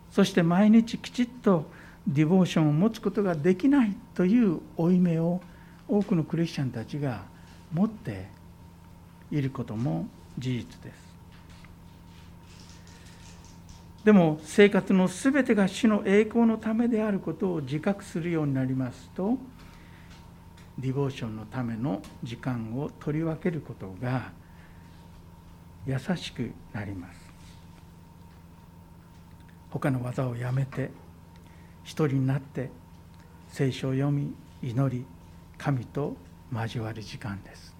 [0.10, 1.66] そして毎日きちっと
[2.08, 5.42] ディボーションを持つことができないという負い目を
[5.88, 7.24] 多くのクリスチャンたちが
[7.72, 8.28] 持って
[9.32, 10.08] いることも
[10.38, 11.06] 事実です。
[14.04, 19.40] でも生活のすべてが主の栄光のためであることを自覚するようになりますと
[20.78, 24.32] ディボーションのための時間を取り分けることが
[25.88, 27.20] 優しくなります。
[29.72, 30.92] 他の技をやめて
[31.84, 32.70] 一人になって
[33.50, 35.06] 聖書を読み祈り
[35.58, 36.16] 神と
[36.54, 37.76] 交わる時間です。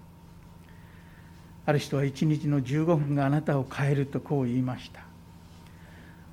[1.64, 5.00] ある人は一日の15分があなたを変えるとこう言いました。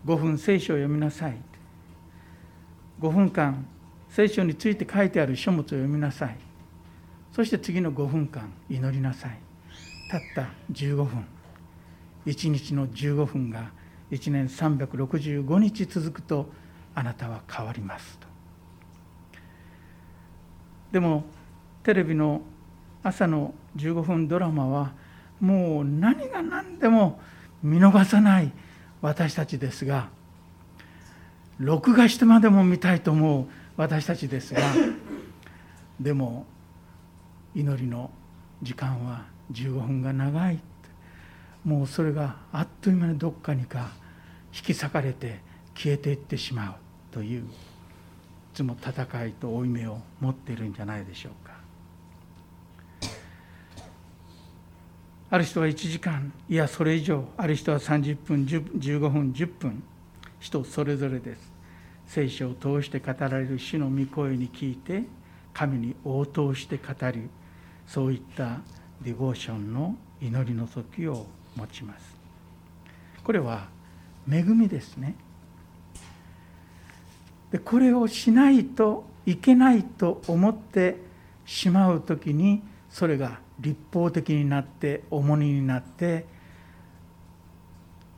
[0.06, 1.38] 5分聖書を読みなさい。
[3.00, 3.66] 5分間
[4.10, 6.38] 聖書について書いてある書物を読みなさい。
[7.32, 9.40] そして次の5分間祈りなさい。
[10.10, 11.26] たった15分。
[12.28, 13.72] 1日の15分が
[14.12, 16.52] 1年365日続くと
[16.94, 18.33] あなたは変わりますと。
[20.94, 21.26] でも
[21.84, 22.42] テレビの
[23.04, 24.94] 朝の15分ドラマは
[25.42, 27.20] もう何が何でも
[27.62, 28.52] 見逃さない
[29.02, 30.08] 私たちですが
[31.60, 34.62] 録画してまでも見たいと思う私たちですが
[36.00, 36.46] でも
[37.56, 38.10] 祈りの
[38.62, 40.60] 時間は15分が長い。
[41.66, 43.92] もうそれがあっという間にどっかにか
[44.54, 45.40] 引き裂かれて
[45.76, 46.74] 消えていってしまう
[47.14, 47.46] という
[48.54, 51.54] つも戦いと負い目を持っているんじゃないでしょうか。
[55.30, 59.84] ある人は1時間いやそれ以上ある人は30分15分10分
[60.40, 61.52] 人それぞれです。
[62.06, 65.04] 聖書を通して語られる主の御声に聞いて
[65.54, 67.30] 神に応答して語る
[67.88, 68.60] そういった
[69.02, 71.26] ディボーションの祈りの時を
[71.56, 72.16] 持ちます。
[73.24, 73.68] これは
[74.30, 75.16] 恵みですね。
[77.54, 80.98] でこれをしないといけないと思って
[81.46, 86.26] しまう時にそれが立法的になって重荷になって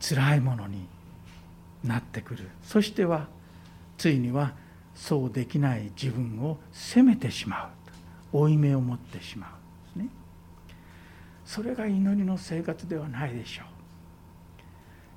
[0.00, 0.86] 辛いものに
[1.84, 2.48] なってくる。
[2.62, 3.28] そしては
[3.98, 4.54] ついには
[4.94, 7.70] そうできない自分を責めてしま
[8.32, 8.38] う。
[8.38, 9.50] 負い目を持ってしまう。
[9.86, 10.08] ですね。
[11.44, 13.66] それが祈りの生活ではないでしょう。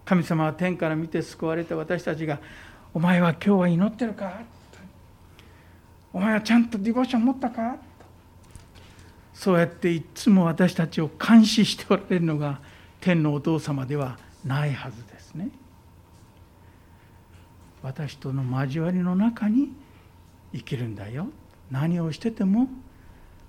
[0.04, 2.40] 神様は天から見て救われた私たちが
[2.94, 4.42] 「お前は今日は祈ってるか?」
[6.12, 7.78] お前はちゃんとディボーション持ったか?」
[9.34, 12.60] そうやっていつも私たちを監視しておられるのが
[13.00, 15.50] 天のお父様ではないはずですね。
[17.82, 19.72] 私との交わりの中に
[20.52, 21.28] 生きるんだよ
[21.72, 22.68] 何をしてても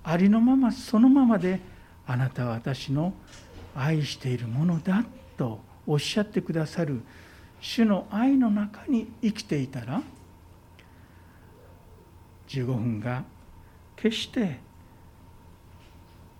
[0.03, 1.59] ありのままそのままで
[2.07, 3.13] あなたは私の
[3.75, 5.03] 愛しているものだ
[5.35, 7.01] とおっしゃってくださる
[7.61, 10.01] 主の愛の中に生きていたら
[12.47, 13.23] 15分が
[13.95, 14.59] 決して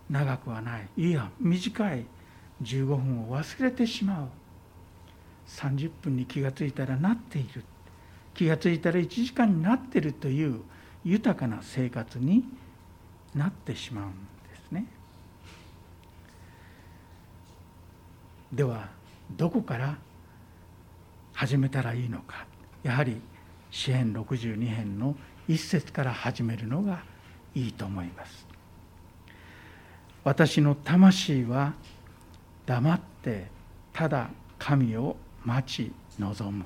[0.09, 0.89] 長くはない。
[0.97, 2.05] いや短い
[2.61, 4.27] 15分を忘れてしまう。
[5.47, 7.63] 30分に気がついたらなっている。
[8.33, 10.61] 気がついたら1時間になっているという
[11.03, 12.43] 豊かな生活に
[13.35, 14.15] なってしまうんで
[14.67, 14.85] すね。
[18.51, 18.89] では
[19.31, 19.97] どこから
[21.41, 22.45] 始めたらいいのか。
[22.83, 23.19] やはり
[23.71, 25.15] 詩編62編の
[25.47, 27.01] 一節から始めるのが
[27.55, 28.45] いいと思います。
[30.23, 31.73] 私の魂は
[32.67, 33.47] 黙って
[33.91, 34.29] ただ
[34.59, 36.63] 神を待ち望む。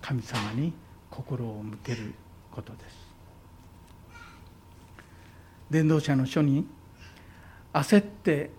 [0.00, 0.72] 神様に
[1.10, 2.14] 心を向ける
[2.52, 2.96] ことです。
[5.72, 6.68] 伝道者の書に
[7.72, 8.50] 焦って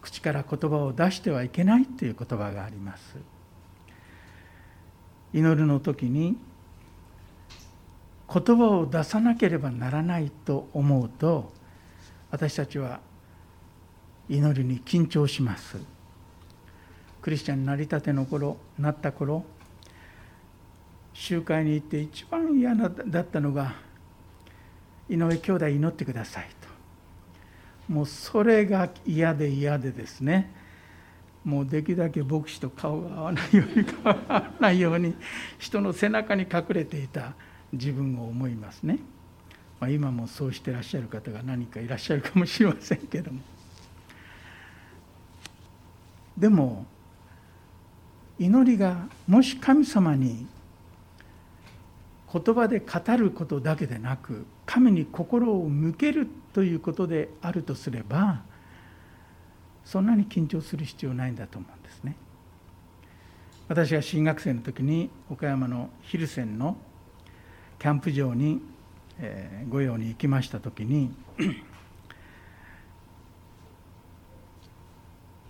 [0.00, 3.16] 口から言葉を出してはいけないという言葉があります。
[5.32, 6.36] 祈るの時に
[8.32, 11.52] 言葉を出さなければならないと思うと
[12.30, 13.00] 私たちは
[14.28, 15.78] 祈りに緊張します。
[17.22, 19.44] クリスチャンになりたての頃なった頃
[21.12, 23.74] 集会に行って一番嫌だったのが
[25.08, 27.92] 井上兄弟祈ってくださいと。
[27.92, 30.54] もうそれが嫌で嫌でですね。
[31.44, 35.14] もうできるだけ牧師と顔が合わないように顔が 合わないように
[35.58, 37.34] 人の背中に隠れていた
[37.72, 38.98] 自分を思いますね。
[39.80, 43.40] まあ、今もそうしてらっしゃる方が何かいらっしゃるかもしれませんけども
[46.36, 46.84] でも
[48.38, 50.46] 祈りがもし神様に
[52.32, 58.42] 言葉で語ることだけでなく神に心を向けるということであるとすれば
[59.88, 62.14] そんなに緊張する必要ないんだと思うんですね。
[63.68, 66.76] 私が新学生の時に岡山の蒜山の
[67.78, 68.60] キャンプ場に
[69.70, 71.10] 御用に行きました時に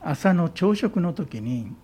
[0.01, 1.75] 朝の朝食の時に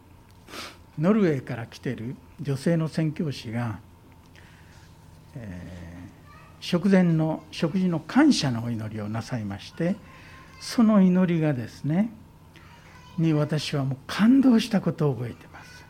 [0.96, 3.80] ノルウェーから来てる女性の宣教師が、
[5.34, 9.96] えー、食前の食事の感謝のお祈りをなさいまして
[10.60, 12.10] その祈りがですね
[13.18, 15.84] に私はもう感動したことを覚えてます。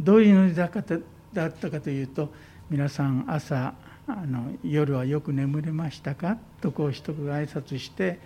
[0.00, 2.32] どういう祈りだったかというと
[2.68, 3.74] 皆さん朝
[4.06, 6.36] あの夜はよく眠れましたか？
[6.60, 8.18] とこう一言挨拶して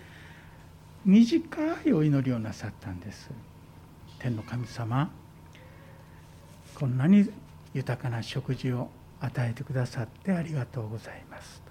[1.05, 3.29] 短いお祈りをなさったんです。
[4.19, 5.09] 天の神様
[6.75, 7.29] こんなに
[7.73, 8.89] 豊かな食事を
[9.21, 11.61] 与えてくださってありがとうございます。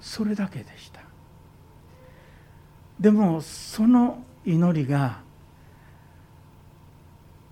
[0.00, 1.00] それだけでした。
[2.98, 5.20] でもその祈りが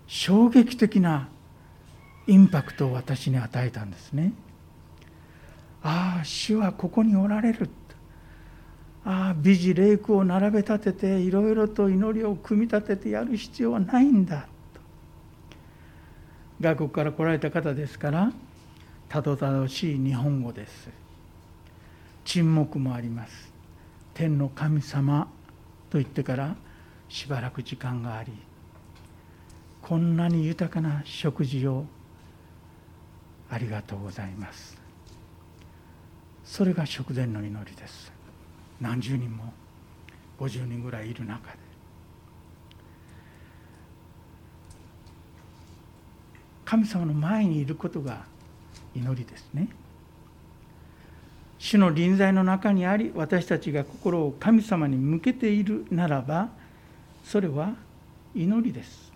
[0.06, 1.28] 衝撃的な
[2.26, 4.32] インパクトを私に与えたんですね。
[5.82, 7.68] ああ主はここにおられる。
[9.04, 14.46] ああ美辞麗句を並べ立てていろいろと祈りを組み立ててやる必要はないんだ。
[16.60, 18.32] 外国から来られた方ですから
[19.08, 20.90] たどたどしい日本語です。
[22.24, 23.52] 沈黙もあります。
[24.12, 25.28] 天の神様
[25.88, 26.56] と言ってから
[27.08, 28.32] しばらく時間があり
[29.82, 31.86] こんなに豊かな食事を
[33.50, 34.76] ありがとうございます。
[36.44, 38.12] それが食前の祈りです。
[38.80, 39.52] 何十人も
[40.38, 41.58] 50人ぐらいいる中で。
[46.66, 48.24] 神様の前にいることが
[48.94, 49.68] 祈りですね。
[51.58, 56.50] 主の臨在の中にあり私たちが心を神様に向けているならば
[57.28, 57.74] それは
[58.34, 59.12] 祈りです。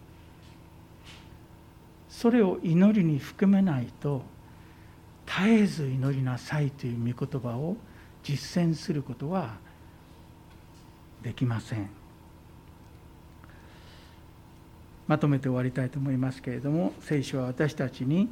[2.10, 4.20] それを祈りに含めないと
[5.26, 7.78] 絶えず祈りなさいという御言葉を
[8.22, 9.54] 実践することは
[11.22, 11.88] できません。
[15.08, 18.28] まとめて終わりたいと思いますけれども聖書は私たちに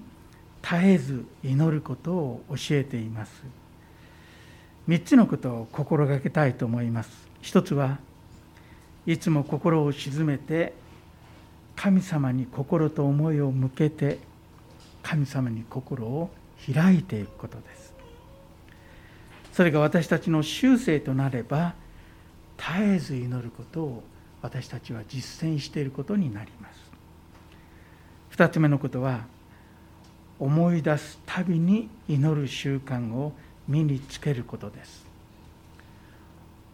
[0.61, 3.43] 絶えず祈ることを教えています。
[4.89, 7.31] 3つのことを心がけたいと思います。
[7.41, 7.99] 一つは
[9.11, 10.72] いつも心を静めて
[11.74, 14.20] 神様に心と思いを向けて
[15.02, 16.30] 神様に心を
[16.72, 17.92] 開いていくことです。
[19.52, 21.74] それが私たちの修正となれば
[22.56, 24.04] 絶えず祈ることを
[24.42, 28.36] 私たちは実践していることになります。
[28.36, 29.26] 2つ目のことは
[30.38, 33.32] 思い出すたびに祈る習慣を
[33.66, 35.09] 身につけることです。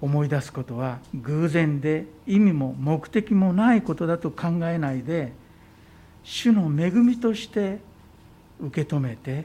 [0.00, 5.32] 思い出すことは偶然で意味も目的もないことだと考えないで
[6.22, 7.78] 主の恵みとして
[8.60, 9.44] 受け止めて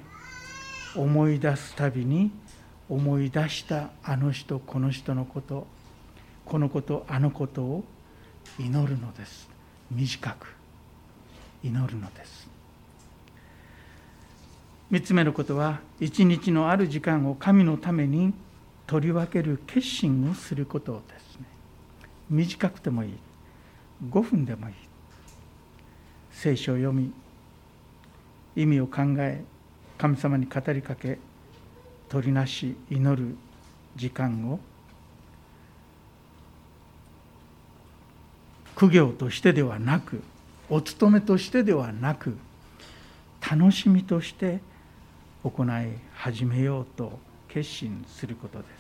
[0.96, 2.32] 思い出すたびに
[2.90, 5.68] 思い出したあの人この人のこと
[6.44, 7.84] このことあのことを
[8.60, 9.48] 祈るのです。
[9.90, 10.48] 短く
[11.64, 12.50] 祈るのです。
[14.92, 18.34] 3つ目のことは一日のある時間を神のために
[18.92, 21.46] 取り分ける決心をすることですね。
[22.30, 23.14] 短くてもいい。
[24.10, 24.76] 5分でもいい。
[26.34, 27.14] 聖書を読み
[28.54, 29.46] 意味を考え
[29.98, 31.20] 神様に語りかけ
[32.10, 33.38] 取りなし祈る
[33.96, 34.60] 時間を
[38.76, 40.22] 苦行としてではなく
[40.70, 42.38] お勤めとしてではなく
[43.50, 44.60] 楽しみとして
[45.46, 48.72] 行い始めようと決心することです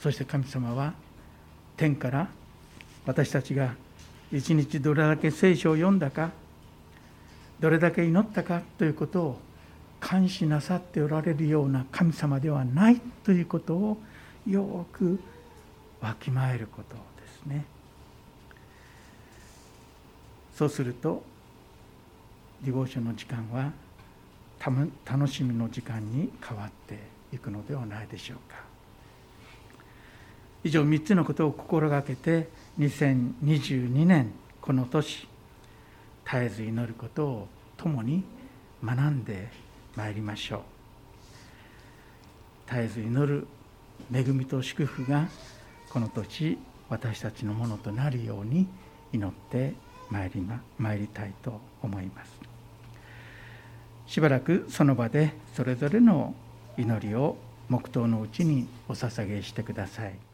[0.00, 0.94] そして神様は
[1.76, 2.28] 天から
[3.06, 3.74] 私たちが
[4.32, 6.30] 一日どれだけ聖書を読んだか
[7.58, 9.40] どれだけ祈ったかということを
[10.00, 13.98] 監視なさっておられるような神様ではないということを
[14.48, 15.20] よく
[16.00, 17.66] わきまえることですね。
[20.56, 21.22] そうすると
[22.62, 23.72] ディボーションの時間は
[24.60, 26.98] 楽しみの時間に変わって
[27.32, 28.70] いくのではないでしょうか。
[30.62, 32.48] 以上3つのことを心がけて
[32.78, 35.26] 2022年この年
[36.24, 37.48] 絶えず祈ることを
[37.78, 38.22] 共に
[38.84, 39.48] 学んで
[39.96, 40.60] まいりましょう
[42.68, 43.46] 絶えず祈る
[44.14, 45.28] 恵みと祝福が
[45.90, 46.58] この土
[46.88, 48.66] 私たちのものとなるように
[49.12, 49.74] 祈って
[50.10, 52.39] まいり,、ま、参りたいと思います
[54.10, 56.34] しばらくその場でそれぞれの
[56.76, 57.36] 祈りを
[57.68, 60.29] 黙祷のうちにお捧げしてください。